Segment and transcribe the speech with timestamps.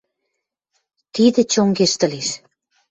[1.13, 2.29] Тидӹ чонгештӹлеш.